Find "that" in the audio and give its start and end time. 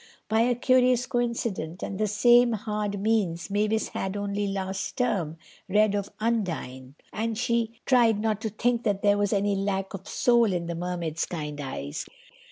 8.81-9.03